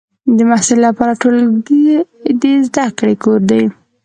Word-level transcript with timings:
د 0.37 0.39
محصل 0.49 0.77
لپاره 0.87 1.19
ټولګی 1.21 1.83
د 2.41 2.43
زده 2.67 2.85
کړې 2.97 3.15
کور 3.23 3.39
دی. 3.49 3.63